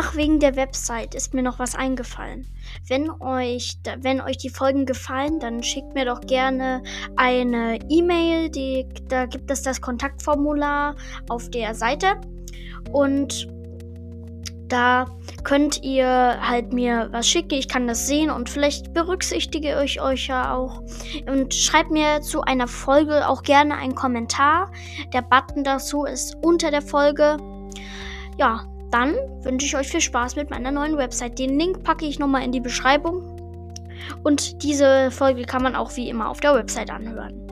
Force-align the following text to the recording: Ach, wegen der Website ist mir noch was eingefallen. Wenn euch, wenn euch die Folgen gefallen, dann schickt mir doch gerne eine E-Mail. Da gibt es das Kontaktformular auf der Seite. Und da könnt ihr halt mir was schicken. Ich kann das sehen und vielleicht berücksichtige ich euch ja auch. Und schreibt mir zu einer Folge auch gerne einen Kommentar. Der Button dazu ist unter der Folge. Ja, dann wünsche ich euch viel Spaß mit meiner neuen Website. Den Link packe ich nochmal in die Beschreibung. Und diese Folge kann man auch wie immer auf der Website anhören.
Ach, 0.00 0.14
wegen 0.14 0.38
der 0.38 0.54
Website 0.54 1.16
ist 1.16 1.34
mir 1.34 1.42
noch 1.42 1.58
was 1.58 1.74
eingefallen. 1.74 2.46
Wenn 2.86 3.10
euch, 3.20 3.78
wenn 3.98 4.20
euch 4.20 4.38
die 4.38 4.48
Folgen 4.48 4.86
gefallen, 4.86 5.40
dann 5.40 5.64
schickt 5.64 5.92
mir 5.94 6.04
doch 6.04 6.20
gerne 6.20 6.84
eine 7.16 7.80
E-Mail. 7.88 8.48
Da 9.08 9.26
gibt 9.26 9.50
es 9.50 9.62
das 9.62 9.80
Kontaktformular 9.80 10.94
auf 11.28 11.50
der 11.50 11.74
Seite. 11.74 12.12
Und 12.92 13.48
da 14.68 15.06
könnt 15.42 15.82
ihr 15.82 16.06
halt 16.06 16.72
mir 16.72 17.08
was 17.10 17.26
schicken. 17.26 17.54
Ich 17.54 17.66
kann 17.66 17.88
das 17.88 18.06
sehen 18.06 18.30
und 18.30 18.48
vielleicht 18.48 18.94
berücksichtige 18.94 19.82
ich 19.82 20.00
euch 20.00 20.28
ja 20.28 20.54
auch. 20.54 20.80
Und 21.26 21.52
schreibt 21.52 21.90
mir 21.90 22.20
zu 22.20 22.42
einer 22.42 22.68
Folge 22.68 23.26
auch 23.26 23.42
gerne 23.42 23.74
einen 23.74 23.96
Kommentar. 23.96 24.70
Der 25.12 25.22
Button 25.22 25.64
dazu 25.64 26.04
ist 26.04 26.36
unter 26.40 26.70
der 26.70 26.82
Folge. 26.82 27.36
Ja, 28.38 28.64
dann 28.90 29.14
wünsche 29.42 29.66
ich 29.66 29.76
euch 29.76 29.88
viel 29.88 30.00
Spaß 30.00 30.36
mit 30.36 30.50
meiner 30.50 30.70
neuen 30.70 30.96
Website. 30.96 31.38
Den 31.38 31.58
Link 31.58 31.82
packe 31.82 32.06
ich 32.06 32.18
nochmal 32.18 32.44
in 32.44 32.52
die 32.52 32.60
Beschreibung. 32.60 33.22
Und 34.22 34.62
diese 34.62 35.10
Folge 35.10 35.42
kann 35.42 35.62
man 35.62 35.74
auch 35.74 35.96
wie 35.96 36.08
immer 36.08 36.28
auf 36.28 36.40
der 36.40 36.54
Website 36.54 36.90
anhören. 36.90 37.48